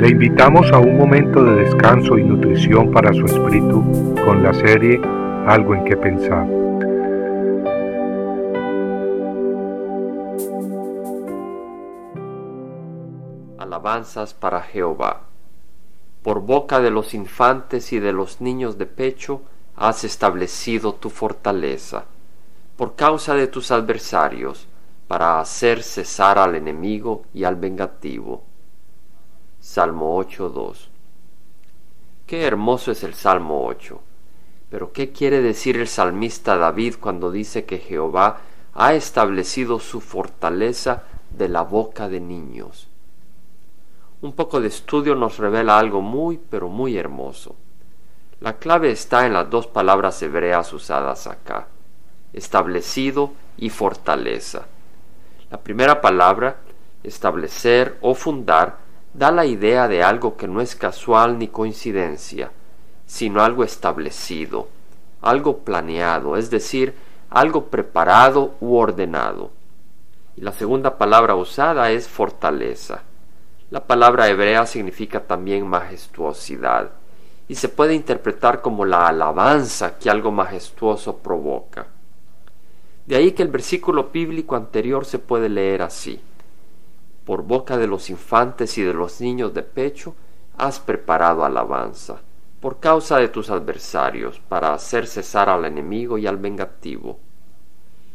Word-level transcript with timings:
Le 0.00 0.08
invitamos 0.08 0.72
a 0.72 0.78
un 0.78 0.96
momento 0.96 1.44
de 1.44 1.56
descanso 1.56 2.16
y 2.16 2.24
nutrición 2.24 2.90
para 2.90 3.12
su 3.12 3.26
espíritu 3.26 4.14
con 4.24 4.42
la 4.42 4.54
serie 4.54 4.98
Algo 5.46 5.74
en 5.74 5.84
que 5.84 5.94
pensar. 5.94 6.48
Alabanzas 13.58 14.32
para 14.32 14.62
Jehová. 14.62 15.24
Por 16.22 16.40
boca 16.40 16.80
de 16.80 16.90
los 16.90 17.12
infantes 17.12 17.92
y 17.92 18.00
de 18.00 18.14
los 18.14 18.40
niños 18.40 18.78
de 18.78 18.86
pecho 18.86 19.42
has 19.76 20.04
establecido 20.04 20.94
tu 20.94 21.10
fortaleza. 21.10 22.06
Por 22.78 22.96
causa 22.96 23.34
de 23.34 23.48
tus 23.48 23.70
adversarios, 23.70 24.66
para 25.06 25.40
hacer 25.40 25.82
cesar 25.82 26.38
al 26.38 26.54
enemigo 26.54 27.24
y 27.34 27.44
al 27.44 27.56
vengativo. 27.56 28.49
Salmo 29.60 30.18
8.2 30.24 30.88
Qué 32.26 32.46
hermoso 32.46 32.92
es 32.92 33.04
el 33.04 33.12
Salmo 33.12 33.66
8. 33.66 34.00
Pero 34.70 34.92
¿qué 34.92 35.12
quiere 35.12 35.42
decir 35.42 35.76
el 35.76 35.86
salmista 35.86 36.56
David 36.56 36.94
cuando 36.98 37.30
dice 37.30 37.66
que 37.66 37.78
Jehová 37.78 38.38
ha 38.72 38.94
establecido 38.94 39.78
su 39.78 40.00
fortaleza 40.00 41.02
de 41.36 41.48
la 41.48 41.60
boca 41.62 42.08
de 42.08 42.20
niños? 42.20 42.88
Un 44.22 44.32
poco 44.32 44.60
de 44.60 44.68
estudio 44.68 45.14
nos 45.14 45.36
revela 45.36 45.78
algo 45.78 46.00
muy, 46.00 46.38
pero 46.38 46.68
muy 46.68 46.96
hermoso. 46.96 47.54
La 48.40 48.56
clave 48.56 48.90
está 48.90 49.26
en 49.26 49.34
las 49.34 49.50
dos 49.50 49.66
palabras 49.66 50.22
hebreas 50.22 50.72
usadas 50.72 51.26
acá, 51.26 51.68
establecido 52.32 53.32
y 53.58 53.68
fortaleza. 53.68 54.66
La 55.50 55.60
primera 55.60 56.00
palabra, 56.00 56.56
establecer 57.02 57.98
o 58.00 58.14
fundar, 58.14 58.89
da 59.12 59.30
la 59.30 59.44
idea 59.44 59.88
de 59.88 60.02
algo 60.02 60.36
que 60.36 60.46
no 60.46 60.60
es 60.60 60.76
casual 60.76 61.38
ni 61.38 61.48
coincidencia, 61.48 62.52
sino 63.06 63.42
algo 63.42 63.64
establecido, 63.64 64.68
algo 65.20 65.58
planeado, 65.58 66.36
es 66.36 66.50
decir, 66.50 66.94
algo 67.28 67.66
preparado 67.66 68.54
u 68.60 68.76
ordenado. 68.76 69.50
Y 70.36 70.42
la 70.42 70.52
segunda 70.52 70.96
palabra 70.96 71.34
usada 71.34 71.90
es 71.90 72.08
fortaleza. 72.08 73.02
La 73.70 73.86
palabra 73.86 74.28
hebrea 74.28 74.66
significa 74.66 75.20
también 75.20 75.66
majestuosidad 75.66 76.90
y 77.46 77.56
se 77.56 77.68
puede 77.68 77.94
interpretar 77.94 78.62
como 78.62 78.84
la 78.84 79.08
alabanza 79.08 79.98
que 79.98 80.08
algo 80.08 80.30
majestuoso 80.30 81.16
provoca. 81.18 81.86
De 83.06 83.16
ahí 83.16 83.32
que 83.32 83.42
el 83.42 83.48
versículo 83.48 84.10
bíblico 84.12 84.54
anterior 84.54 85.04
se 85.04 85.18
puede 85.18 85.48
leer 85.48 85.82
así. 85.82 86.20
Por 87.24 87.42
boca 87.42 87.76
de 87.76 87.86
los 87.86 88.10
infantes 88.10 88.76
y 88.78 88.82
de 88.82 88.94
los 88.94 89.20
niños 89.20 89.54
de 89.54 89.62
pecho 89.62 90.14
has 90.56 90.80
preparado 90.80 91.44
alabanza, 91.44 92.20
por 92.60 92.80
causa 92.80 93.18
de 93.18 93.28
tus 93.28 93.50
adversarios, 93.50 94.40
para 94.40 94.74
hacer 94.74 95.06
cesar 95.06 95.48
al 95.48 95.64
enemigo 95.64 96.18
y 96.18 96.26
al 96.26 96.36
vengativo. 96.36 97.18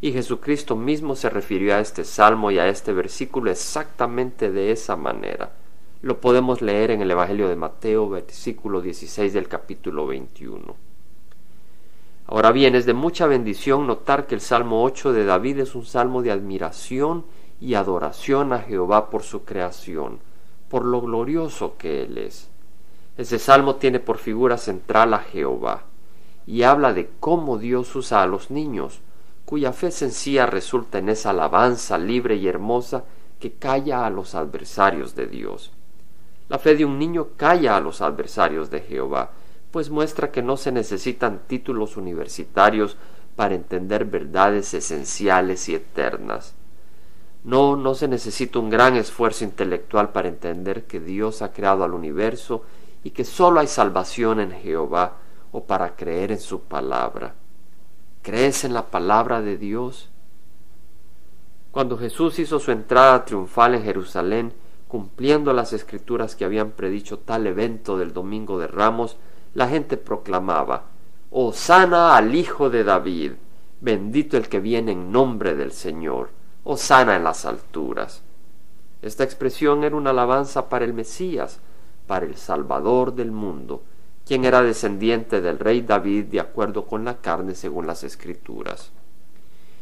Y 0.00 0.12
Jesucristo 0.12 0.76
mismo 0.76 1.16
se 1.16 1.28
refirió 1.28 1.74
a 1.74 1.80
este 1.80 2.04
salmo 2.04 2.50
y 2.50 2.58
a 2.58 2.68
este 2.68 2.92
versículo 2.92 3.50
exactamente 3.50 4.52
de 4.52 4.70
esa 4.70 4.94
manera. 4.94 5.50
Lo 6.02 6.20
podemos 6.20 6.62
leer 6.62 6.92
en 6.92 7.02
el 7.02 7.10
Evangelio 7.10 7.48
de 7.48 7.56
Mateo, 7.56 8.08
versículo 8.08 8.80
16 8.80 9.32
del 9.32 9.48
capítulo 9.48 10.06
21. 10.06 10.76
Ahora 12.28 12.52
bien, 12.52 12.76
es 12.76 12.86
de 12.86 12.92
mucha 12.92 13.26
bendición 13.26 13.86
notar 13.88 14.28
que 14.28 14.36
el 14.36 14.40
Salmo 14.40 14.84
8 14.84 15.12
de 15.12 15.24
David 15.24 15.58
es 15.58 15.74
un 15.74 15.84
salmo 15.84 16.22
de 16.22 16.30
admiración 16.30 17.24
y 17.60 17.74
adoración 17.74 18.52
a 18.52 18.60
Jehová 18.60 19.10
por 19.10 19.22
su 19.22 19.44
creación, 19.44 20.20
por 20.68 20.84
lo 20.84 21.00
glorioso 21.00 21.76
que 21.76 22.02
Él 22.02 22.18
es. 22.18 22.50
Ese 23.16 23.38
salmo 23.38 23.76
tiene 23.76 23.98
por 23.98 24.18
figura 24.18 24.58
central 24.58 25.12
a 25.14 25.18
Jehová 25.18 25.82
y 26.46 26.62
habla 26.62 26.92
de 26.92 27.10
cómo 27.20 27.58
Dios 27.58 27.94
usa 27.96 28.22
a 28.22 28.26
los 28.26 28.50
niños, 28.50 29.00
cuya 29.44 29.72
fe 29.72 29.90
sencilla 29.90 30.46
resulta 30.46 30.98
en 30.98 31.08
esa 31.08 31.30
alabanza 31.30 31.98
libre 31.98 32.36
y 32.36 32.46
hermosa 32.48 33.04
que 33.40 33.52
calla 33.52 34.06
a 34.06 34.10
los 34.10 34.34
adversarios 34.34 35.14
de 35.14 35.26
Dios. 35.26 35.72
La 36.48 36.58
fe 36.58 36.76
de 36.76 36.84
un 36.84 36.98
niño 36.98 37.28
calla 37.36 37.76
a 37.76 37.80
los 37.80 38.00
adversarios 38.00 38.70
de 38.70 38.80
Jehová, 38.80 39.30
pues 39.70 39.90
muestra 39.90 40.30
que 40.30 40.42
no 40.42 40.56
se 40.56 40.72
necesitan 40.72 41.40
títulos 41.46 41.96
universitarios 41.96 42.96
para 43.36 43.54
entender 43.54 44.04
verdades 44.04 44.72
esenciales 44.74 45.68
y 45.68 45.74
eternas. 45.74 46.54
No, 47.44 47.76
no 47.76 47.94
se 47.94 48.08
necesita 48.08 48.58
un 48.58 48.70
gran 48.70 48.96
esfuerzo 48.96 49.44
intelectual 49.44 50.10
para 50.10 50.28
entender 50.28 50.84
que 50.84 51.00
Dios 51.00 51.42
ha 51.42 51.52
creado 51.52 51.84
al 51.84 51.94
universo 51.94 52.62
y 53.04 53.10
que 53.10 53.24
sólo 53.24 53.60
hay 53.60 53.66
salvación 53.66 54.40
en 54.40 54.52
Jehová 54.52 55.16
o 55.52 55.64
para 55.64 55.96
creer 55.96 56.32
en 56.32 56.40
su 56.40 56.62
palabra. 56.62 57.34
¿Crees 58.22 58.64
en 58.64 58.74
la 58.74 58.86
palabra 58.86 59.40
de 59.40 59.56
Dios? 59.56 60.10
Cuando 61.70 61.96
Jesús 61.96 62.38
hizo 62.38 62.58
su 62.58 62.72
entrada 62.72 63.24
triunfal 63.24 63.74
en 63.74 63.84
Jerusalén, 63.84 64.52
cumpliendo 64.88 65.52
las 65.52 65.72
escrituras 65.72 66.34
que 66.34 66.44
habían 66.44 66.72
predicho 66.72 67.18
tal 67.18 67.46
evento 67.46 67.98
del 67.98 68.12
Domingo 68.12 68.58
de 68.58 68.66
Ramos, 68.66 69.16
la 69.54 69.68
gente 69.68 69.96
proclamaba, 69.96 70.84
Osana 71.30 72.16
al 72.16 72.34
Hijo 72.34 72.70
de 72.70 72.84
David, 72.84 73.32
bendito 73.80 74.36
el 74.36 74.48
que 74.48 74.60
viene 74.60 74.92
en 74.92 75.12
nombre 75.12 75.54
del 75.54 75.72
Señor, 75.72 76.30
Osana 76.70 77.16
en 77.16 77.24
las 77.24 77.46
alturas. 77.46 78.20
Esta 79.00 79.24
expresión 79.24 79.84
era 79.84 79.96
una 79.96 80.10
alabanza 80.10 80.68
para 80.68 80.84
el 80.84 80.92
Mesías, 80.92 81.60
para 82.06 82.26
el 82.26 82.36
Salvador 82.36 83.14
del 83.14 83.32
mundo, 83.32 83.82
quien 84.26 84.44
era 84.44 84.60
descendiente 84.60 85.40
del 85.40 85.58
rey 85.58 85.80
David 85.80 86.26
de 86.26 86.40
acuerdo 86.40 86.84
con 86.84 87.06
la 87.06 87.16
carne 87.22 87.54
según 87.54 87.86
las 87.86 88.04
Escrituras. 88.04 88.90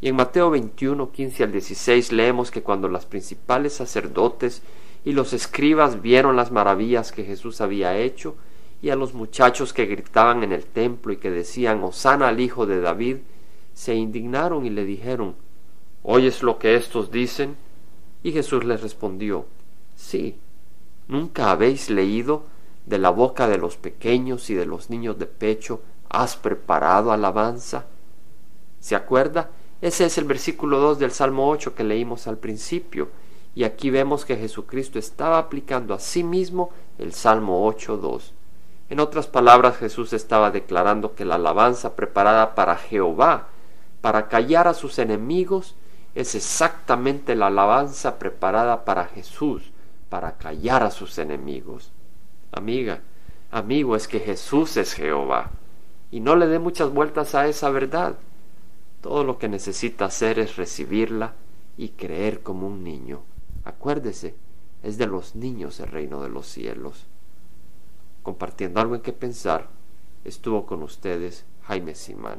Y 0.00 0.06
en 0.06 0.14
Mateo 0.14 0.50
21, 0.50 1.10
15 1.10 1.42
al 1.42 1.50
16 1.50 2.12
leemos 2.12 2.52
que 2.52 2.62
cuando 2.62 2.86
los 2.86 3.06
principales 3.06 3.72
sacerdotes 3.72 4.62
y 5.04 5.14
los 5.14 5.32
escribas 5.32 6.00
vieron 6.00 6.36
las 6.36 6.52
maravillas 6.52 7.10
que 7.10 7.24
Jesús 7.24 7.60
había 7.60 7.98
hecho, 7.98 8.36
y 8.80 8.90
a 8.90 8.94
los 8.94 9.14
muchachos 9.14 9.72
que 9.72 9.86
gritaban 9.86 10.44
en 10.44 10.52
el 10.52 10.64
templo 10.64 11.12
y 11.12 11.16
que 11.16 11.32
decían 11.32 11.82
Osana 11.82 12.28
al 12.28 12.38
hijo 12.38 12.66
de 12.66 12.80
David, 12.80 13.16
se 13.74 13.96
indignaron 13.96 14.64
y 14.64 14.70
le 14.70 14.84
dijeron 14.84 15.34
¿Oyes 16.10 16.42
lo 16.42 16.58
que 16.58 16.74
estos 16.74 17.10
dicen? 17.10 17.58
Y 18.22 18.32
Jesús 18.32 18.64
les 18.64 18.80
respondió 18.80 19.44
Sí, 19.94 20.38
¿nunca 21.06 21.50
habéis 21.50 21.90
leído 21.90 22.44
de 22.86 22.96
la 22.96 23.10
boca 23.10 23.46
de 23.46 23.58
los 23.58 23.76
pequeños 23.76 24.48
y 24.48 24.54
de 24.54 24.64
los 24.64 24.88
niños 24.88 25.18
de 25.18 25.26
pecho 25.26 25.82
has 26.08 26.34
preparado 26.34 27.12
alabanza? 27.12 27.84
¿Se 28.80 28.96
acuerda? 28.96 29.50
Ese 29.82 30.06
es 30.06 30.16
el 30.16 30.24
versículo 30.24 30.78
2 30.78 30.98
del 30.98 31.10
Salmo 31.10 31.50
8 31.50 31.74
que 31.74 31.84
leímos 31.84 32.26
al 32.26 32.38
principio, 32.38 33.10
y 33.54 33.64
aquí 33.64 33.90
vemos 33.90 34.24
que 34.24 34.38
Jesucristo 34.38 34.98
estaba 34.98 35.36
aplicando 35.36 35.92
a 35.92 35.98
sí 35.98 36.24
mismo 36.24 36.70
el 36.96 37.12
Salmo 37.12 37.70
8.2. 37.70 38.32
En 38.88 39.00
otras 39.00 39.26
palabras, 39.26 39.76
Jesús 39.76 40.14
estaba 40.14 40.50
declarando 40.50 41.14
que 41.14 41.26
la 41.26 41.34
alabanza 41.34 41.94
preparada 41.96 42.54
para 42.54 42.76
Jehová, 42.76 43.48
para 44.00 44.28
callar 44.28 44.68
a 44.68 44.72
sus 44.72 44.98
enemigos, 44.98 45.74
es 46.14 46.34
exactamente 46.34 47.34
la 47.34 47.46
alabanza 47.46 48.18
preparada 48.18 48.84
para 48.84 49.06
Jesús, 49.06 49.70
para 50.08 50.36
callar 50.38 50.82
a 50.82 50.90
sus 50.90 51.18
enemigos. 51.18 51.92
Amiga, 52.52 53.00
amigo, 53.50 53.94
es 53.96 54.08
que 54.08 54.20
Jesús 54.20 54.76
es 54.76 54.94
Jehová. 54.94 55.50
Y 56.10 56.20
no 56.20 56.36
le 56.36 56.46
dé 56.46 56.58
muchas 56.58 56.90
vueltas 56.90 57.34
a 57.34 57.46
esa 57.46 57.70
verdad. 57.70 58.16
Todo 59.00 59.24
lo 59.24 59.38
que 59.38 59.48
necesita 59.48 60.06
hacer 60.06 60.38
es 60.38 60.56
recibirla 60.56 61.34
y 61.76 61.90
creer 61.90 62.40
como 62.40 62.66
un 62.66 62.82
niño. 62.82 63.22
Acuérdese, 63.64 64.34
es 64.82 64.98
de 64.98 65.06
los 65.06 65.36
niños 65.36 65.78
el 65.80 65.88
reino 65.88 66.22
de 66.22 66.30
los 66.30 66.46
cielos 66.46 67.06
compartiendo 68.28 68.78
algo 68.78 68.94
en 68.94 69.00
que 69.00 69.14
pensar, 69.14 69.68
estuvo 70.22 70.66
con 70.66 70.82
ustedes 70.82 71.46
Jaime 71.62 71.94
Simán. 71.94 72.38